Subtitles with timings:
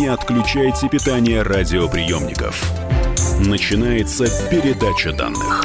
[0.00, 2.72] не отключайте питание радиоприемников.
[3.38, 5.62] Начинается передача данных.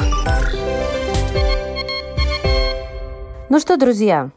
[3.48, 4.30] Ну что, друзья,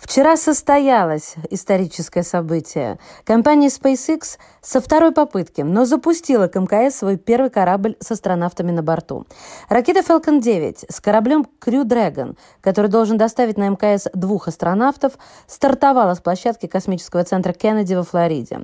[0.00, 2.98] Вчера состоялось историческое событие.
[3.24, 8.82] Компания SpaceX со второй попытки, но запустила к МКС свой первый корабль с астронавтами на
[8.82, 9.26] борту.
[9.68, 15.12] Ракета Falcon 9 с кораблем Crew Dragon, который должен доставить на МКС двух астронавтов,
[15.46, 18.60] стартовала с площадки космического центра Кеннеди во Флориде.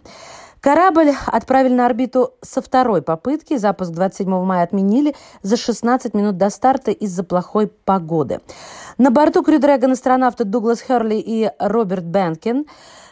[0.60, 3.56] Корабль отправили на орбиту со второй попытки.
[3.56, 8.40] Запуск 27 мая отменили за 16 минут до старта из-за плохой погоды.
[8.98, 12.66] На борту Крю Дрэгон астронавты Дуглас Херли и Роберт Бенкин.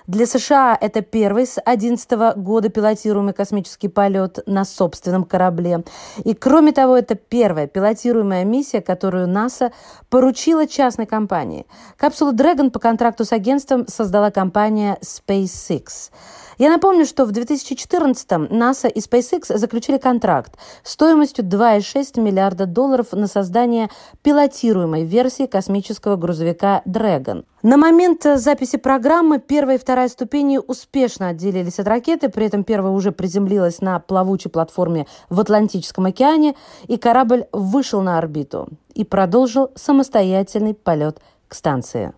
[0.06, 5.82] Для США это первый с 2011 года пилотируемый космический полет на собственном корабле.
[6.24, 9.72] И кроме того, это первая пилотируемая миссия, которую НАСА
[10.10, 11.66] поручила частной компании.
[11.96, 16.10] Капсулу Dragon по контракту с агентством создала компания SpaceX.
[16.58, 23.26] Я напомню, что в 2014-м НАСА и SpaceX заключили контракт стоимостью 2,6 миллиарда долларов на
[23.26, 23.90] создание
[24.22, 27.44] пилотируемой версии космического грузовика Dragon.
[27.62, 32.92] На момент записи программы первая и вторая ступени успешно отделились от ракеты, при этом первая
[32.92, 36.54] уже приземлилась на плавучей платформе в Атлантическом океане,
[36.86, 42.12] и корабль вышел на орбиту и продолжил самостоятельный полет к станции.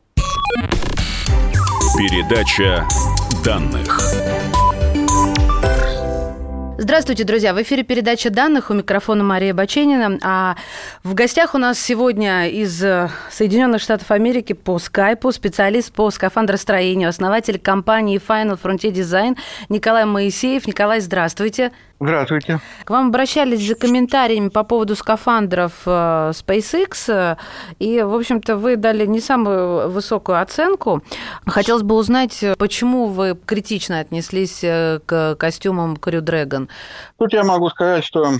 [1.97, 2.86] Передача
[3.44, 4.00] данных.
[6.78, 7.55] Здравствуйте, друзья!
[7.55, 10.19] В эфире передача данных у микрофона Мария Баченина.
[10.22, 10.56] А
[11.02, 17.08] в гостях у нас сегодня из э, Соединенных Штатов Америки по скайпу специалист по скафандростроению,
[17.08, 19.36] основатель компании Final Frontier Design
[19.69, 20.66] Николай Моисеев.
[20.66, 21.72] Николай, здравствуйте.
[21.98, 22.61] Здравствуйте.
[22.84, 27.38] К вам обращались за комментариями по поводу скафандров э, SpaceX,
[27.78, 31.03] и, в общем-то, вы дали не самую высокую оценку.
[31.47, 36.69] Хотелось бы узнать, почему вы критично отнеслись э, к костюмам Crew Dragon.
[37.19, 38.31] Тут я могу сказать, что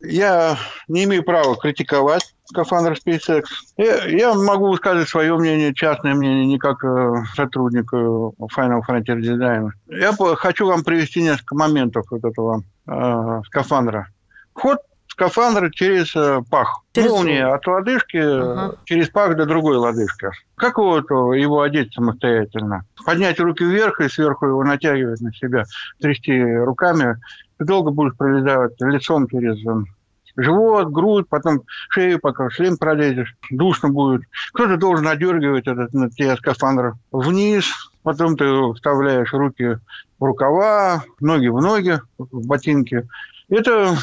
[0.00, 3.44] я не имею права критиковать скафандр SpaceX.
[3.78, 9.70] Я, я могу высказать свое мнение, частное мнение, не как э, сотрудник Final Frontier Design.
[9.88, 14.08] Я хочу вам привести несколько моментов вот этого э, скафандра.
[14.54, 14.78] Вход
[15.08, 16.82] скафандра через э, пах.
[16.92, 17.10] Через...
[17.10, 18.76] Молния от лодыжки ага.
[18.84, 20.28] через пах до другой лодыжки.
[20.56, 22.84] Как вот его одеть самостоятельно?
[23.04, 25.64] Поднять руки вверх и сверху его натягивать на себя,
[26.00, 27.16] трясти руками.
[27.58, 29.84] Ты долго будешь пролезать лицом через э,
[30.36, 33.34] живот, грудь, потом шею, пока шлем пролезешь.
[33.50, 34.22] Душно будет.
[34.52, 39.76] Кто-то должен одергивать этот на тебе скафандр вниз, потом ты вставляешь руки
[40.18, 43.06] в рукава, ноги в ноги, в ботинки.
[43.50, 43.98] Это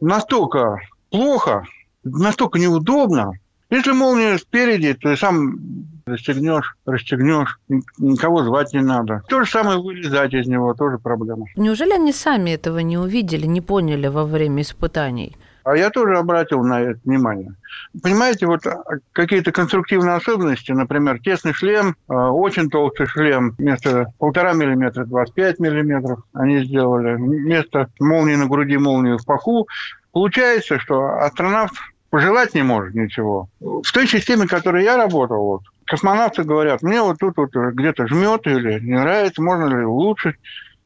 [0.00, 1.62] настолько плохо,
[2.02, 3.34] настолько неудобно.
[3.70, 5.56] Если молния спереди, ты сам
[6.04, 7.60] расстегнешь, расстегнешь,
[7.98, 9.22] никого звать не надо.
[9.28, 11.46] То же самое вылезать из него, тоже проблема.
[11.54, 15.36] Неужели они сами этого не увидели, не поняли во время испытаний?
[15.68, 17.54] А я тоже обратил на это внимание.
[18.02, 24.54] Понимаете, вот а, какие-то конструктивные особенности, например, тесный шлем, а, очень толстый шлем, вместо полтора
[24.54, 29.68] миллиметра 25 миллиметров они сделали, вместо молнии на груди молнию в паху.
[30.12, 31.74] Получается, что астронавт
[32.08, 33.50] пожелать не может ничего.
[33.60, 38.08] В той системе, в которой я работал, вот, космонавты говорят, мне вот тут вот где-то
[38.08, 40.36] жмет или не нравится, можно ли улучшить.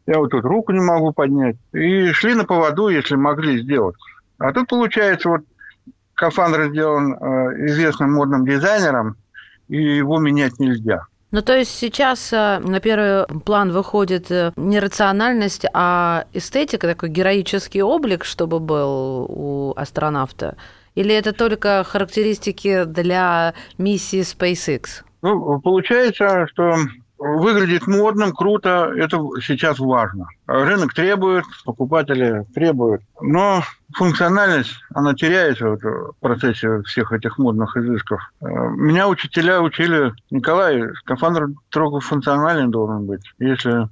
[0.07, 1.55] Я вот тут руку не могу поднять.
[1.73, 3.95] И шли на поводу, если могли сделать.
[4.43, 5.43] А тут получается, вот
[6.15, 9.17] скафандр сделан э, известным модным дизайнером,
[9.69, 11.07] и его менять нельзя.
[11.31, 17.09] Ну, то есть сейчас э, на первый план выходит э, не рациональность, а эстетика, такой
[17.09, 20.57] героический облик, чтобы был у астронавта?
[20.95, 25.05] Или это только характеристики для миссии SpaceX?
[25.23, 26.75] Ну, получается, что
[27.23, 30.27] выглядит модным, круто, это сейчас важно.
[30.47, 33.03] Рынок требует, покупатели требуют.
[33.21, 33.63] Но
[33.95, 38.21] функциональность, она теряется в процессе всех этих модных изысков.
[38.41, 43.23] Меня учителя учили, Николай, скафандр строго функциональный должен быть.
[43.39, 43.89] Если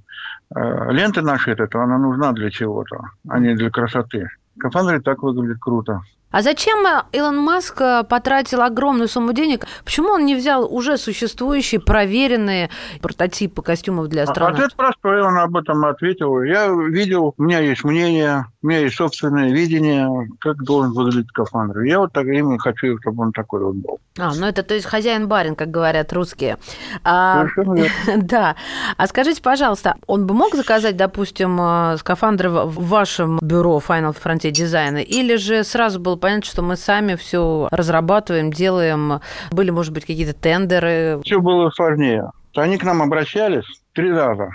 [0.54, 4.28] э, лента нашита, то она нужна для чего-то, а не для красоты.
[4.58, 6.02] Скафандр так выглядит круто.
[6.30, 9.66] А зачем э, Илон Маск э, потратил огромную сумму денег?
[9.84, 12.70] Почему он не взял уже существующие, проверенные
[13.02, 14.66] прототипы костюмов для астронавтов?
[14.66, 16.40] Ответ простой, он об этом ответил.
[16.42, 21.80] Я видел, у меня есть мнение, у меня есть собственное видение, как должен выглядеть скафандр.
[21.80, 23.98] Я вот так именно хочу, чтобы он такой вот был.
[24.16, 26.58] А, ну это то есть хозяин-барин, как говорят русские.
[27.02, 27.46] А,
[28.16, 28.54] да.
[28.96, 34.52] А скажите, пожалуйста, он бы мог заказать, допустим, э, скафандр в вашем бюро Final Frontier
[34.52, 39.20] Design, или же сразу был понятно, что мы сами все разрабатываем, делаем.
[39.50, 41.20] Были, может быть, какие-то тендеры?
[41.24, 42.30] Все было сложнее.
[42.54, 44.50] Они к нам обращались три раза.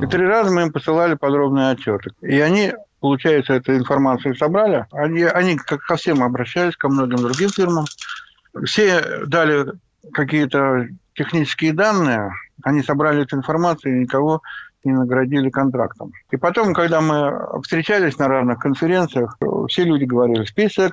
[0.00, 2.10] И три раза мы им посылали подробные отчеты.
[2.20, 2.72] И они
[3.04, 4.86] получается, эту информацию собрали.
[4.90, 7.84] Они, они как ко всем обращались, ко многим другим фирмам.
[8.64, 9.66] Все дали
[10.14, 12.32] какие-то технические данные,
[12.62, 14.40] они собрали эту информацию, и никого
[14.84, 16.12] не наградили контрактом.
[16.30, 19.38] И потом, когда мы встречались на разных конференциях,
[19.68, 20.92] все люди говорили, SpaceX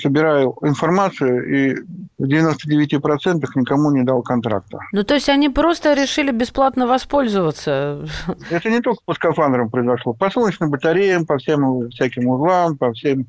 [0.00, 1.74] собираю информацию и
[2.18, 4.78] в 99% никому не дал контракта.
[4.92, 8.06] Ну, то есть они просто решили бесплатно воспользоваться?
[8.50, 13.26] Это не только по скафандрам произошло, по солнечным батареям, по всем всяким узлам, по всем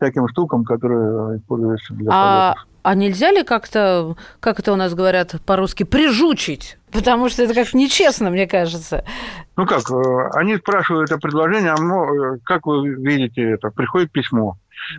[0.00, 2.66] всяким штукам, которые используются для а, полетов.
[2.88, 6.78] А нельзя ли как-то, как это у нас говорят по-русски, прижучить?
[6.90, 9.04] Потому что это как нечестно, мне кажется.
[9.58, 13.68] Ну как, э, они спрашивают это предложение, а э, как вы видите это?
[13.68, 14.56] Приходит письмо.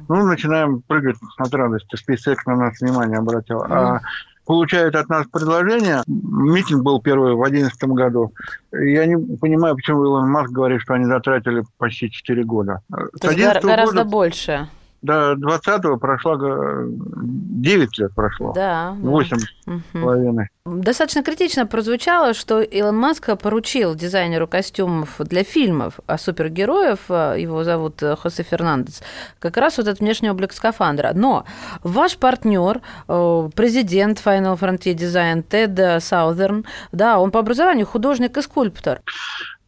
[0.07, 1.95] Ну, начинаем прыгать от радости.
[1.95, 3.63] SpaceX на нас внимание обратил.
[3.63, 4.01] А
[4.45, 6.03] получают от нас предложение.
[6.05, 8.33] Митинг был первый в 2011 году.
[8.71, 12.83] Я не понимаю, почему Илон Маск говорит, что они затратили почти 4 года.
[13.19, 14.05] То есть гораздо года...
[14.05, 14.69] больше
[15.01, 18.53] до 20-го прошло 9 лет прошло.
[18.53, 18.95] Да.
[18.99, 20.49] 8 с половиной.
[20.65, 28.01] Достаточно критично прозвучало, что Илон Маск поручил дизайнеру костюмов для фильмов о супергероев, его зовут
[28.19, 29.01] Хосе Фернандес,
[29.39, 31.11] как раз вот этот внешний облик скафандра.
[31.13, 31.45] Но
[31.83, 38.41] ваш партнер, э, президент Final Frontier Design Тед Саузерн, да, он по образованию художник и
[38.41, 39.01] скульптор.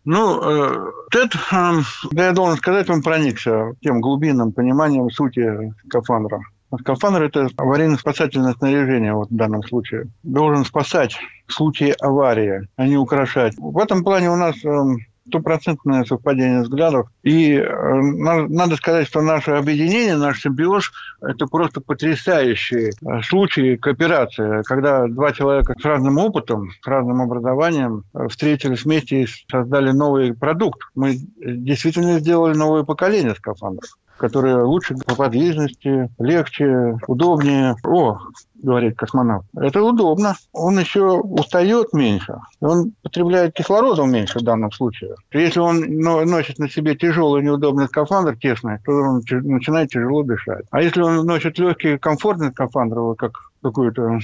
[0.04, 1.82] Ну, э, Тед, э,
[2.12, 6.42] да я должен сказать, он проникся тем глубинным пониманием сути скафандра.
[6.80, 10.08] Скафандр– это аварийно-спасательное снаряжение вот в данном случае.
[10.24, 13.56] Должен спасать в случае аварии, а не украшать.
[13.58, 14.98] В этом плане у нас эм,
[15.32, 17.10] стопроцентное совпадение взглядов.
[17.24, 20.92] И э, надо сказать, что наше объединение, наш симбиоз–
[21.22, 28.04] это просто потрясающие э, случаи кооперации, когда два человека с разным опытом, с разным образованием
[28.14, 30.82] э, встретились вместе и создали новый продукт.
[30.96, 33.90] Мы действительно сделали новое поколение скафандров
[34.22, 37.76] которые лучше по подвижности, легче, удобнее.
[37.84, 38.20] О,
[38.62, 40.36] говорит космонавт, это удобно.
[40.54, 42.36] Он еще устает меньше.
[42.60, 45.16] Он потребляет кислорода меньше в данном случае.
[45.34, 50.66] Если он носит на себе тяжелый неудобный скафандр, тесный, то он начинает тяжело дышать.
[50.70, 53.32] А если он носит легкий комфортный скафандр, как
[53.64, 54.20] какую-то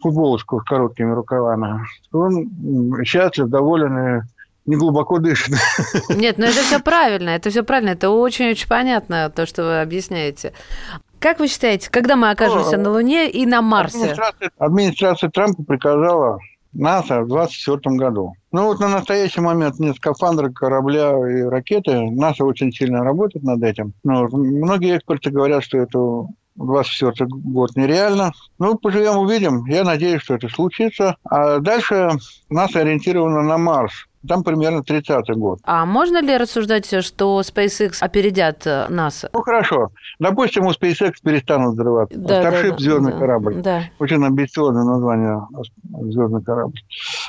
[0.00, 4.22] футболочку с короткими рукавами, он счастлив, доволен и
[4.66, 5.54] не глубоко дышит.
[6.08, 10.52] Нет, но это все правильно, это все правильно, это очень-очень понятно, то, что вы объясняете.
[11.18, 13.98] Как вы считаете, когда мы окажемся ну, на Луне и на Марсе?
[13.98, 16.38] Администрация, администрация Трампа приказала
[16.72, 18.34] НАСА в 2024 году.
[18.52, 22.10] Ну вот на настоящий момент нет скафандра, корабля и ракеты.
[22.10, 23.94] НАСА очень сильно работает над этим.
[24.04, 26.26] Но многие эксперты говорят, что это
[26.56, 28.32] 24 год нереально.
[28.58, 29.64] Ну, поживем, увидим.
[29.66, 31.16] Я надеюсь, что это случится.
[31.24, 32.10] А дальше
[32.50, 34.05] НАСА ориентировано на Марс.
[34.26, 35.60] Там примерно 30-й год.
[35.64, 39.30] А можно ли рассуждать, что SpaceX опередят э, НАСА?
[39.32, 39.90] Ну, хорошо.
[40.18, 42.18] Допустим, у SpaceX перестанут взрываться.
[42.18, 43.54] Да, Старшип да, «Звездный да, корабль».
[43.62, 43.82] Да.
[43.98, 45.46] Очень амбициозное название
[46.10, 46.80] «Звездный корабль».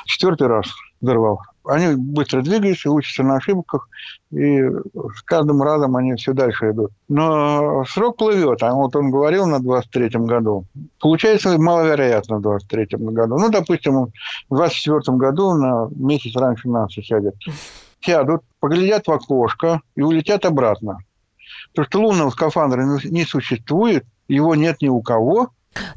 [0.06, 0.66] Четвертый раз
[1.00, 1.40] взорвал.
[1.68, 3.88] Они быстро двигаются, учатся на ошибках,
[4.30, 6.92] и с каждым разом они все дальше идут.
[7.08, 10.64] Но срок плывет, а вот он говорил на 23-м году.
[10.98, 13.38] Получается маловероятно в 23-м году.
[13.38, 14.12] Ну, допустим,
[14.48, 17.34] в 24-м году на месяц раньше нас сядет.
[18.00, 20.98] Сядут, поглядят в окошко и улетят обратно.
[21.70, 25.50] Потому что лунного скафандра не существует, его нет ни у кого,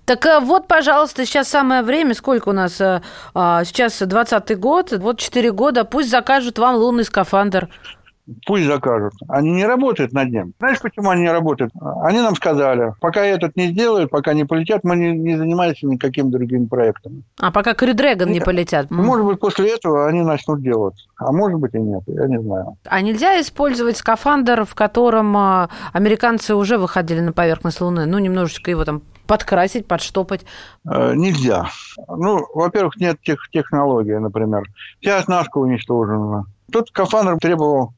[0.06, 2.14] так э, вот, пожалуйста, сейчас самое время.
[2.14, 2.80] Сколько у нас?
[2.82, 3.02] Э,
[3.34, 4.92] а, сейчас 20-й год.
[4.92, 5.86] Вот 4 года.
[5.86, 7.70] Пусть закажут вам лунный скафандр.
[8.46, 9.14] Пусть закажут.
[9.28, 10.54] Они не работают над ним.
[10.60, 11.72] Знаешь, почему они не работают?
[12.04, 16.32] Они нам сказали, пока этот не сделают, пока не полетят, мы не, не занимаемся никаким
[16.32, 17.24] другим проектом.
[17.40, 18.90] А пока Крю Дрэгон не полетят?
[18.92, 20.96] Может быть, после этого они начнут делать.
[21.18, 22.78] А может быть и нет, я не знаю.
[22.86, 28.06] А нельзя использовать скафандр, в котором а, американцы уже выходили на поверхность Луны?
[28.06, 30.42] Ну, немножечко его там подкрасить, подштопать?
[30.86, 31.68] Э, нельзя.
[32.08, 34.64] Ну, во-первых, нет тех технологий, например.
[35.00, 36.46] Вся оснастка уничтожена.
[36.72, 37.94] Тут скафандр требовал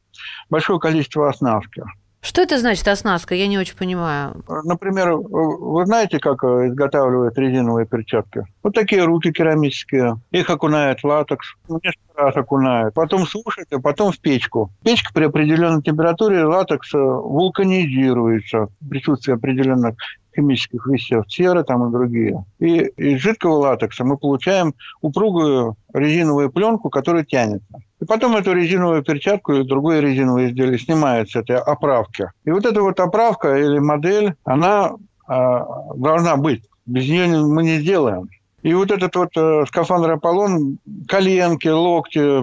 [0.50, 1.84] большое количество оснастки.
[2.24, 3.36] Что это значит оснастка?
[3.36, 4.46] Я не очень понимаю.
[4.64, 8.46] Например, вы знаете, как изготавливают резиновые перчатки?
[8.64, 10.22] Вот такие руки керамические.
[10.32, 11.54] Их окунают в латекс.
[11.68, 12.94] Несколько раз окунают.
[12.94, 14.72] Потом сушат, а потом в печку.
[14.86, 18.70] Печка при определенной температуре латекс вулканизируется.
[18.90, 19.96] Присутствие определенных
[20.34, 22.46] химических веществ, серы там и другие.
[22.60, 27.80] И из жидкого латекса мы получаем упругую резиновую пленку, которая тянется.
[28.04, 32.30] И потом эту резиновую перчатку или другое резиновое изделие снимают с этой оправки.
[32.44, 34.96] И вот эта вот оправка или модель, она
[35.30, 35.60] э,
[35.96, 36.66] должна быть.
[36.86, 38.30] Без нее мы не сделаем.
[38.62, 42.42] И вот этот вот э, скафандр Аполлон, коленки, локти,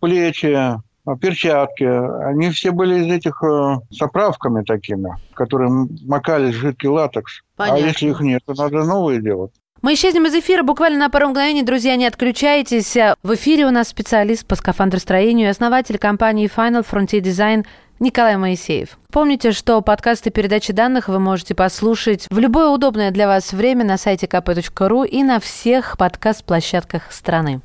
[0.00, 0.80] плечи,
[1.20, 7.42] перчатки, они все были из этих э, с оправками такими, которые макались в жидкий латекс.
[7.56, 7.84] Понятно.
[7.84, 9.52] А если их нет, то надо новые делать.
[9.82, 11.64] Мы исчезнем из эфира буквально на пару мгновений.
[11.64, 12.96] Друзья, не отключайтесь.
[13.24, 17.66] В эфире у нас специалист по скафандростроению и основатель компании Final Frontier Design
[17.98, 18.96] Николай Моисеев.
[19.10, 23.98] Помните, что подкасты передачи данных вы можете послушать в любое удобное для вас время на
[23.98, 27.60] сайте kp.ru и на всех подкаст-площадках страны.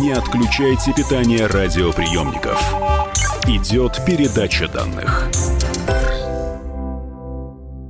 [0.00, 2.60] Не отключайте питание радиоприемников.
[3.46, 5.30] Идет передача данных.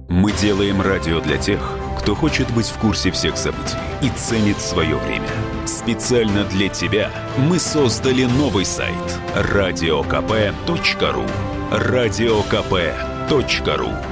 [0.08, 1.60] Мы делаем радио для тех,
[1.98, 5.28] кто хочет быть в курсе всех событий и ценит свое время.
[5.66, 8.94] Специально для тебя мы создали новый сайт
[9.34, 11.26] радиокп.ру
[11.70, 12.88] радиокп.ру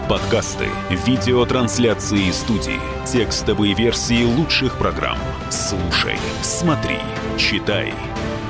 [0.07, 0.69] Подкасты,
[1.07, 5.17] видеотрансляции студии, текстовые версии лучших программ.
[5.49, 6.99] Слушай, смотри,
[7.39, 7.95] читай.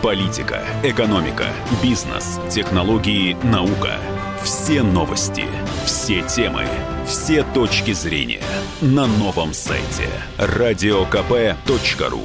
[0.03, 1.47] Политика, экономика,
[1.81, 3.93] бизнес, технологии, наука–
[4.47, 5.45] все новости,
[5.85, 6.67] все темы,
[7.07, 8.43] все точки зрения
[8.81, 10.09] на новом сайте
[10.39, 12.21] радиокп.ру.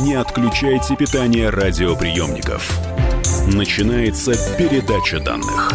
[0.00, 2.70] Не отключайте питание радиоприемников.
[3.46, 5.72] Начинается передача данных.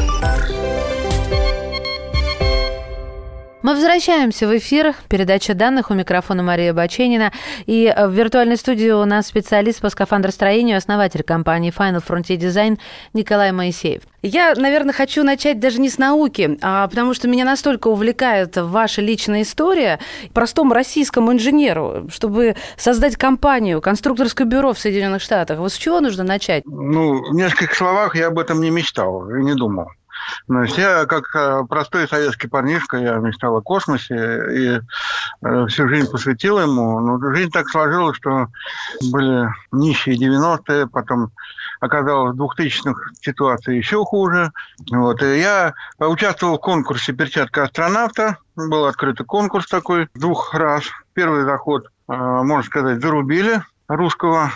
[3.68, 4.96] Мы возвращаемся в эфир.
[5.10, 7.34] Передача данных у микрофона Мария Баченина.
[7.66, 12.80] И в виртуальной студии у нас специалист по скафандростроению, основатель компании Final Frontier Design
[13.12, 14.04] Николай Моисеев.
[14.22, 19.02] Я, наверное, хочу начать даже не с науки, а потому что меня настолько увлекает ваша
[19.02, 20.00] личная история
[20.34, 25.60] простому российскому инженеру, чтобы создать компанию, конструкторское бюро в Соединенных Штатах.
[25.60, 26.64] Вот с чего нужно начать?
[26.66, 29.88] Ну, в нескольких словах я об этом не мечтал и не думал.
[30.48, 34.16] То есть я, как э, простой советский парнишка, я мечтал о космосе
[34.52, 34.80] и
[35.46, 37.00] э, всю жизнь посвятил ему.
[37.00, 38.48] Но жизнь так сложилась, что
[39.12, 41.32] были нищие 90-е, потом
[41.80, 44.52] оказалось в 2000-х ситуация еще хуже.
[44.92, 45.22] Вот.
[45.22, 48.38] И я участвовал в конкурсе «Перчатка астронавта».
[48.56, 50.84] Был открытый конкурс такой двух раз.
[51.14, 54.52] Первый заход, э, можно сказать, зарубили русского,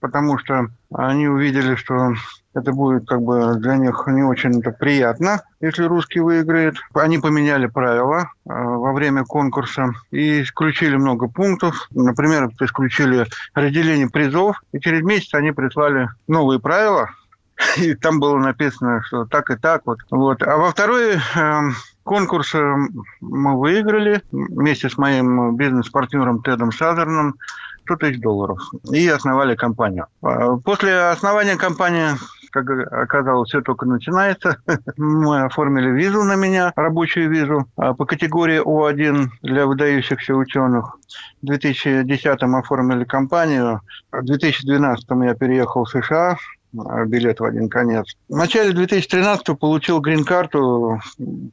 [0.00, 2.14] потому что они увидели, что
[2.54, 6.76] это будет как бы для них не очень приятно, если русский выиграет.
[6.94, 11.88] Они поменяли правила э, во время конкурса и исключили много пунктов.
[11.90, 14.60] Например, исключили разделение призов.
[14.72, 17.10] И через месяц они прислали новые правила,
[17.76, 19.98] и там было написано, что так и так вот.
[20.10, 20.42] вот.
[20.42, 21.60] А во второй э,
[22.02, 22.74] конкурс э,
[23.20, 27.36] мы выиграли вместе с моим бизнес-партнером Тедом Сазерном
[27.90, 28.58] 100 тысяч долларов
[28.92, 30.06] и основали компанию.
[30.22, 32.10] А, после основания компании
[32.52, 34.56] как оказалось, все только начинается.
[34.96, 40.96] Мы оформили визу на меня, рабочую визу а, по категории О1 для выдающихся ученых.
[41.42, 43.82] В 2010 оформили компанию.
[44.10, 46.38] В 2012 я переехал в США,
[46.76, 48.16] а, билет в один конец.
[48.28, 51.00] В начале 2013 получил грин-карту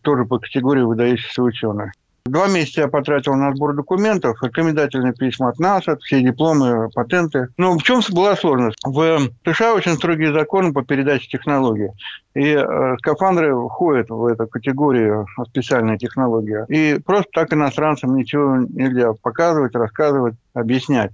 [0.02, 1.92] тоже по категории выдающихся ученых.
[2.28, 7.48] Два месяца я потратил на сбор документов, рекомендательные письма от НАСА, все дипломы, патенты.
[7.58, 8.78] Ну, в чем была сложность?
[8.86, 11.90] В США очень строгие законы по передаче технологий.
[12.34, 16.66] И э, скафандры входят в эту категорию специальной технологии.
[16.70, 21.12] И просто так иностранцам ничего нельзя показывать, рассказывать, объяснять.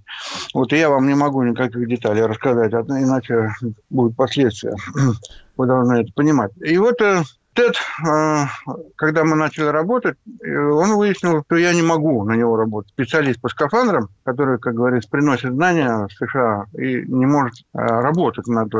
[0.53, 3.53] Вот я вам не могу никаких деталей рассказать, иначе
[3.89, 4.75] будут последствия.
[5.57, 6.51] Вы должны это понимать.
[6.61, 8.45] И вот э, Тед, э,
[8.95, 12.91] когда мы начали работать, э, он выяснил, что я не могу на него работать.
[12.91, 18.47] Специалист по скафандрам, который, как говорится, приносит знания в США и не может э, работать
[18.47, 18.71] над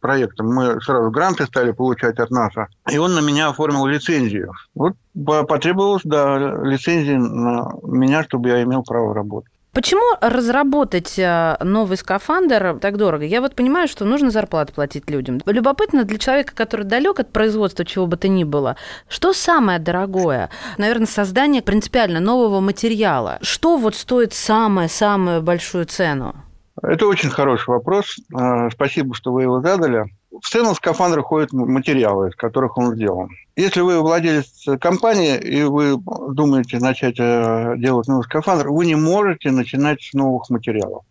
[0.00, 0.52] проектом.
[0.52, 2.66] Мы сразу гранты стали получать от НАСА.
[2.90, 4.52] И он на меня оформил лицензию.
[4.74, 9.52] Вот потребовалось, да, лицензии на меня, чтобы я имел право работать.
[9.76, 13.26] Почему разработать э, новый скафандр так дорого?
[13.26, 15.38] Я вот понимаю, что нужно зарплату платить людям.
[15.44, 20.48] Любопытно для человека, который далек от производства чего бы то ни было, что самое дорогое?
[20.78, 23.38] Наверное, создание принципиально нового материала.
[23.42, 26.34] Что вот стоит самое-самую большую цену?
[26.82, 28.16] Это очень хороший вопрос.
[28.34, 30.06] Э, спасибо, что вы его задали.
[30.42, 33.30] В цену скафандра ходят материалы, из которых он сделан.
[33.56, 35.96] Если вы владелец компании и вы
[36.30, 41.04] думаете начать э, делать новый скафандр, вы не можете начинать с новых материалов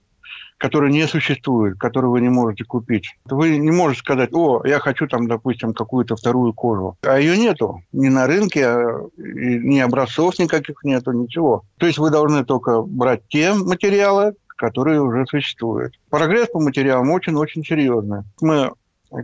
[0.57, 3.17] которые не существуют, которые вы не можете купить.
[3.25, 6.97] Вы не можете сказать, о, я хочу там, допустим, какую-то вторую кожу.
[7.01, 7.83] А ее нету.
[7.91, 11.63] Ни на рынке, а, ни образцов никаких нету, ничего.
[11.77, 15.99] То есть вы должны только брать те материалы, которые уже существуют.
[16.09, 18.21] Прогресс по материалам очень-очень серьезный.
[18.41, 18.71] Мы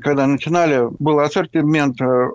[0.02, 2.30] когда начинали, был ассортимент, э,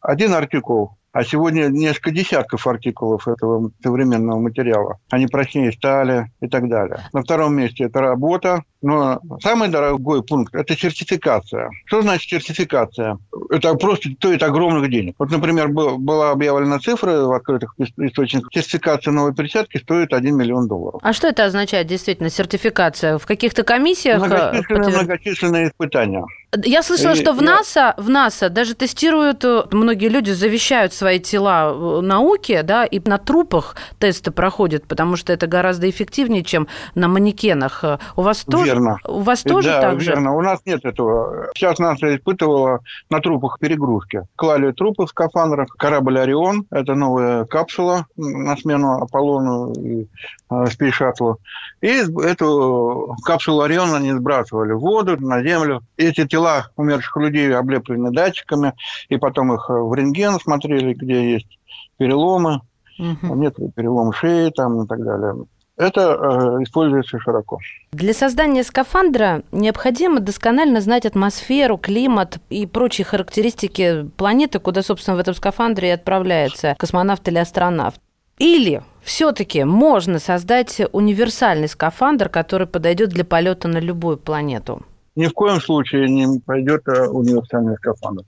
[0.00, 4.98] один артикул А сегодня несколько десятков артикулов этого современного материала.
[5.10, 7.08] Они прочнее стали и так далее.
[7.14, 11.70] На втором месте это работа, но самый дорогой пункт– это сертификация.
[11.86, 13.18] Что значит сертификация?
[13.50, 15.16] Это просто стоит огромных денег.
[15.18, 18.50] Вот, например, была объявлена цифра в открытых источниках.
[18.54, 21.00] Сертификация новой перчатки стоит 1 миллион долларов.
[21.02, 23.18] А что это означает, действительно, сертификация?
[23.18, 24.22] В каких-то комиссиях?
[24.22, 26.24] Э, многочисленные, многочисленные испытания.
[26.64, 31.72] Я слышала, что в НАСА, в НАСА даже тестируют, э, многие люди завещают свои тела
[31.72, 37.08] э, науке, да, и на трупах тесты проходят, потому что это гораздо эффективнее, чем на
[37.08, 37.84] манекенах.
[38.14, 38.75] У вас тоже?
[38.76, 38.98] Верно.
[39.08, 40.10] У вас тоже да, так же?
[40.10, 40.36] верно.
[40.36, 41.48] У нас нет этого.
[41.54, 42.80] Сейчас НАСА испытывала
[43.10, 44.22] на трупах перегрузки.
[44.36, 45.68] Клали трупы в скафандрах.
[45.78, 50.06] Корабль «Орион»– это новая капсула на смену Аполлону и
[50.50, 51.38] э, Спейс Шаттлу.
[51.80, 55.80] И эту капсулу «Орион» они сбрасывали в воду, на землю.
[55.96, 58.74] Эти тела умерших людей облеплены датчиками,
[59.08, 61.58] и потом их в рентген смотрели, где есть
[61.96, 62.60] переломы,
[62.98, 63.34] угу.
[63.36, 65.46] нет перелома шеи там и так далее.
[65.76, 67.58] Это э, используется широко.
[67.92, 75.20] Для создания скафандра необходимо досконально знать атмосферу, климат и прочие характеристики планеты, куда, собственно, в
[75.20, 78.00] этом скафандре и отправляется космонавт или астронавт.
[78.38, 84.82] Или все-таки можно создать универсальный скафандр, который подойдет для полета на любую планету?
[85.14, 88.24] Ни в коем случае не пойдет э, универсальный скафандр.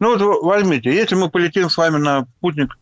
[0.00, 2.76] Ну вот возьмите, если мы полетим с вами на спутник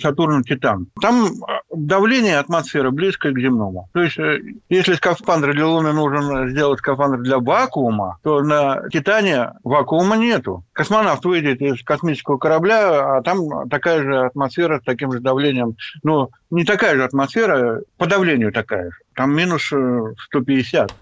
[0.00, 3.88] Сатурн Титан, там а, давление атмосферы близко к земному.
[3.92, 9.52] То есть, э, если скафандр для Луны нужен сделать скафандр для вакуума, то на Титане
[9.64, 10.64] вакуума нету.
[10.72, 15.76] Космонавт выйдет из космического корабля, а там такая же атмосфера с таким же давлением.
[16.02, 18.96] Ну, не такая же атмосфера, по давлению такая же.
[19.14, 20.92] Там минус 150.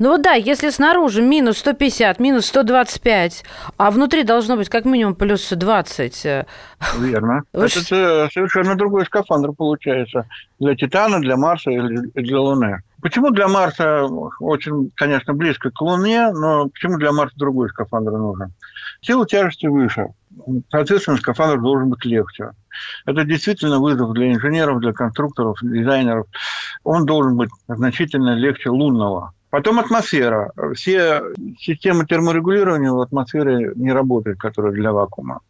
[0.00, 3.44] Э, ну вот да, если снаружи минус 150, минус 125,
[3.76, 6.24] а внутри должно быть как минимум плюс 20.
[6.98, 7.42] Верно.
[7.52, 8.28] Вы Это ш...
[8.32, 10.26] совершенно другой скафандр получается.
[10.58, 12.82] Для Титана, для Марса или для Луны.
[13.02, 14.06] Почему для Марса
[14.40, 18.52] очень, конечно, близко к Луне, но почему для Марса другой скафандр нужен?
[19.00, 20.08] Сила тяжести выше.
[20.70, 22.50] Соответственно, скафандр должен быть легче.
[23.06, 26.26] Это действительно вызов для инженеров, для конструкторов, дизайнеров.
[26.84, 29.32] Он должен быть значительно легче лунного.
[29.50, 30.52] Потом атмосфера.
[30.74, 31.22] Все
[31.58, 35.40] системы терморегулирования в атмосфере не работают, которые для вакуума.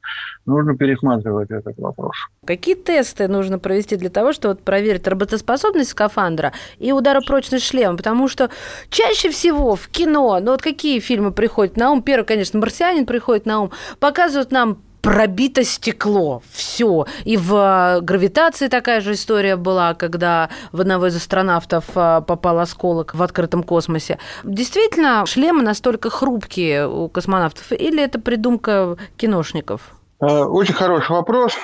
[0.46, 2.16] Нужно пересматривать этот вопрос.
[2.46, 7.98] Какие тесты нужно провести для того, чтобы проверить работоспособность скафандра и ударопрочность шлема?
[7.98, 8.50] Потому что
[8.88, 12.02] чаще всего в кино, ну вот какие фильмы приходят на ум?
[12.02, 13.70] Первый, конечно, «Марсианин» приходит на ум.
[13.98, 16.42] Показывают нам пробито стекло.
[16.52, 17.06] Все.
[17.24, 22.58] И в э, гравитации такая же история была, когда в одного из астронавтов э, попал
[22.58, 24.18] осколок в открытом космосе.
[24.44, 29.80] Действительно, шлемы настолько хрупкие у космонавтов, или это придумка киношников?
[30.20, 31.56] Э, очень хороший вопрос.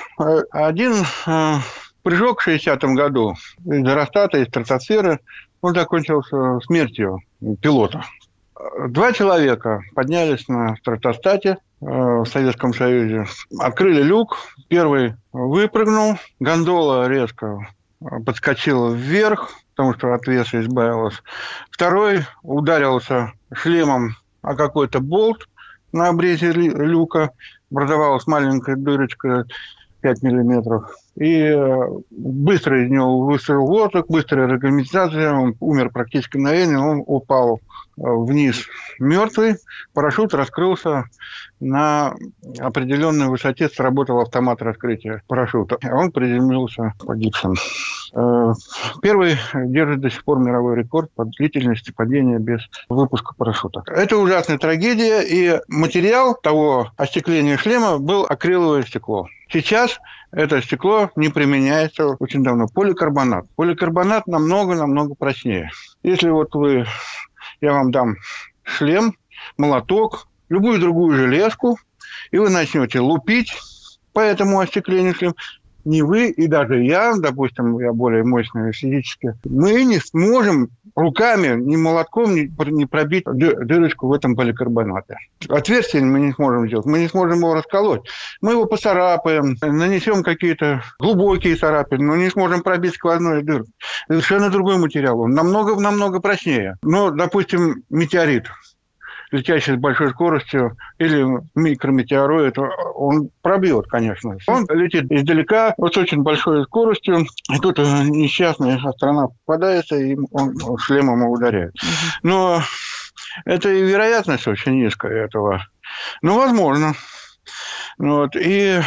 [0.51, 0.93] Один
[2.03, 5.19] прыжок в 60-м году из аэростата, из стратосферы,
[5.61, 7.19] он закончился смертью
[7.61, 8.03] пилота.
[8.87, 13.25] Два человека поднялись на стратостате, в Советском Союзе.
[13.59, 14.37] Открыли люк,
[14.67, 17.67] первый выпрыгнул, гондола резко
[18.25, 21.21] подскочила вверх, потому что от веса избавилась.
[21.71, 25.47] Второй ударился шлемом о какой-то болт
[25.91, 27.31] на обрезе люка,
[27.71, 29.45] образовалась маленькая дырочка
[30.01, 30.91] 5 миллиметров.
[31.19, 37.59] И э, быстро из него выстрел воздух, быстрая регламентация, он умер практически мгновенно, он упал
[37.97, 38.65] вниз
[38.99, 39.55] мертвый,
[39.93, 41.05] парашют раскрылся
[41.59, 42.13] на
[42.59, 45.77] определенной высоте, сработал автомат раскрытия парашюта.
[45.91, 47.55] Он приземлился погибшим.
[48.13, 48.53] Э,
[49.01, 53.83] первый держит до сих пор мировой рекорд по длительности падения без выпуска парашюта.
[53.87, 59.27] Это ужасная трагедия, и материал того остекления шлема был акриловое стекло.
[59.49, 59.97] Сейчас
[60.31, 62.67] это стекло не применяется очень давно.
[62.67, 63.45] Поликарбонат.
[63.55, 65.71] Поликарбонат намного-намного прочнее.
[66.03, 66.85] Если вот вы
[67.61, 68.15] я вам дам
[68.63, 69.15] шлем,
[69.57, 71.77] молоток, любую другую железку,
[72.31, 73.53] и вы начнете лупить
[74.13, 75.35] по этому остеклению шлем,
[75.85, 81.75] не вы и даже я, допустим, я более мощный физически, мы не сможем руками, ни
[81.75, 85.17] молотком не, пробить дырочку в этом поликарбонате.
[85.47, 88.01] Отверстие мы не сможем сделать, мы не сможем его расколоть.
[88.41, 93.69] Мы его поцарапаем, нанесем какие-то глубокие царапины, но не сможем пробить сквозную дырку.
[94.07, 96.77] Совершенно другой материал, он намного-намного прочнее.
[96.81, 98.47] Но, допустим, метеорит–
[99.31, 102.57] летящий с большой скоростью, или микрометеороид,
[102.95, 104.37] он пробьет, конечно.
[104.47, 110.55] Он летит издалека, вот с очень большой скоростью, и тут несчастный астронавт попадается, и он
[110.77, 111.75] шлемом ударяет.
[112.23, 112.61] Но
[113.45, 115.65] это и вероятность очень низкая этого.
[116.21, 116.93] Ну, возможно.
[117.97, 118.35] Вот.
[118.35, 118.79] И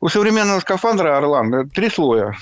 [0.00, 2.36] у современного скафандра «Орлан» три слоя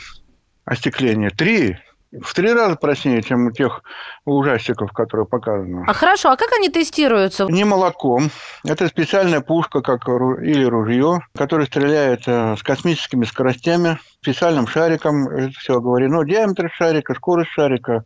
[0.65, 1.31] остекления.
[1.31, 1.79] Три
[2.23, 3.83] в три раза прочнее, чем у тех
[4.25, 5.85] ужастиков, которые показаны.
[5.87, 7.47] А хорошо, а как они тестируются?
[7.47, 8.31] Не молотком.
[8.65, 15.29] Это специальная пушка как или ружье, которое стреляет э, с космическими скоростями, специальным шариком.
[15.29, 16.25] Это все оговорено.
[16.25, 18.05] Диаметр шарика, скорость шарика,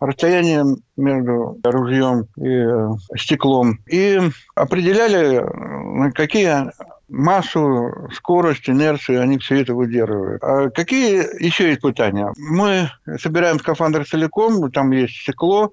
[0.00, 0.64] расстояние
[0.96, 3.78] между ружьем и э, стеклом.
[3.86, 4.20] И
[4.54, 6.70] определяли, э, какие
[7.08, 10.42] массу, скорость, инерцию, они все это выдерживают.
[10.42, 12.32] А какие еще испытания?
[12.36, 15.70] Мы собираем скафандр целиком, там есть стекло,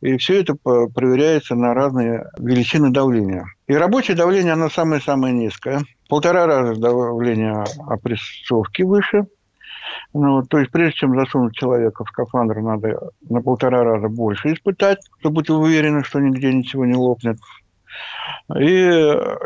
[0.00, 3.46] и все это проверяется на разные величины давления.
[3.66, 5.82] И рабочее давление, оно самое-самое низкое.
[6.08, 9.26] Полтора раза давление опрессовки выше.
[10.14, 14.98] Ну, то есть, прежде чем засунуть человека в скафандр, надо на полтора раза больше испытать,
[15.20, 17.38] чтобы быть уверены, что нигде ничего не лопнет.
[18.56, 18.64] И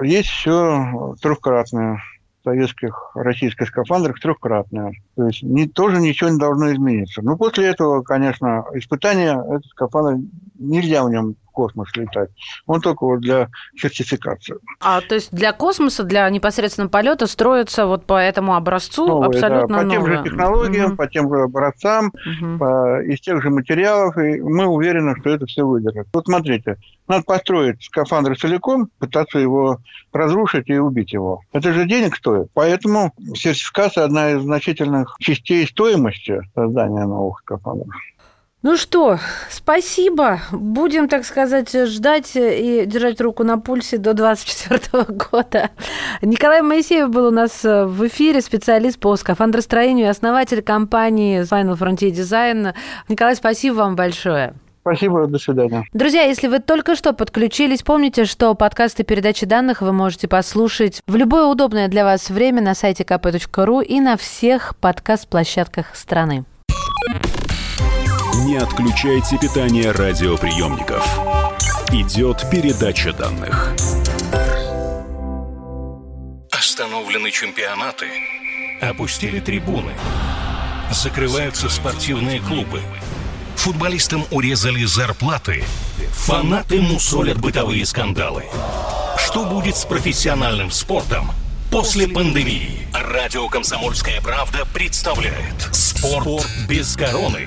[0.03, 2.01] есть еще трехкратная
[2.45, 4.93] советских, российских скафандрах трехкратная.
[5.17, 7.23] То есть не, тоже ничего не должно измениться.
[7.23, 10.25] Но после этого, конечно, испытания, этот скафандр,
[10.59, 12.31] нельзя в нем космос летать.
[12.67, 14.57] Он только вот для сертификации.
[14.81, 19.77] А то есть для космоса, для непосредственного полета строится вот по этому образцу новые, абсолютно
[19.77, 20.17] да, по тем новое.
[20.17, 20.97] же технологиям, угу.
[20.97, 22.59] по тем же образцам, угу.
[22.59, 26.09] по, из тех же материалов, и мы уверены, что это все выдержит.
[26.13, 29.79] Вот смотрите, надо построить скафандр целиком, пытаться его
[30.13, 31.41] разрушить и убить его.
[31.53, 32.49] Это же денег стоит.
[32.55, 37.95] Поэтому сертификация одна из значительных частей стоимости создания новых скафандров.
[38.63, 39.19] Ну что,
[39.51, 40.41] спасибо.
[40.53, 45.71] Будем, так сказать, ждать и держать руку на пульсе до 2024 года.
[46.23, 52.13] Николай Моисеев был у нас в эфире, специалист по скафандростроению и основатель компании Final Frontier
[52.13, 52.73] Design.
[53.09, 54.55] Николай, спасибо вам большое.
[54.83, 55.85] Спасибо, до свидания.
[55.93, 61.17] Друзья, если вы только что подключились, помните, что подкасты передачи данных вы можете послушать в
[61.17, 66.45] любое удобное для вас время на сайте kp.ru и на всех подкаст-площадках страны.
[68.45, 71.07] Не отключайте питание радиоприемников.
[71.93, 73.73] Идет передача данных.
[76.51, 78.07] Остановлены чемпионаты.
[78.81, 79.93] Опустили трибуны.
[80.91, 82.81] Закрываются спортивные клубы.
[83.55, 85.63] Футболистам урезали зарплаты.
[86.11, 88.47] Фанаты мусолят бытовые скандалы.
[89.19, 91.31] Что будет с профессиональным спортом
[91.71, 92.89] после пандемии?
[92.93, 97.47] Радио «Комсомольская правда» представляет «Спорт без короны»